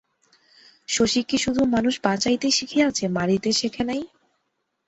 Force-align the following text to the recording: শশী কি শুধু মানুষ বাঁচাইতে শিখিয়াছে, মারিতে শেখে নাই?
শশী 0.89 1.21
কি 1.23 1.37
শুধু 1.37 1.61
মানুষ 1.73 1.93
বাঁচাইতে 2.03 2.47
শিখিয়াছে, 2.51 3.05
মারিতে 3.09 3.49
শেখে 3.51 3.83
নাই? 3.83 4.01